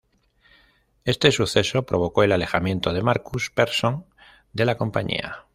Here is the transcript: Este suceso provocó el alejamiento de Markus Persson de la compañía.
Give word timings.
Este 1.05 1.31
suceso 1.31 1.85
provocó 1.85 2.23
el 2.23 2.31
alejamiento 2.31 2.91
de 2.91 3.03
Markus 3.03 3.51
Persson 3.51 4.07
de 4.51 4.65
la 4.65 4.75
compañía. 4.75 5.45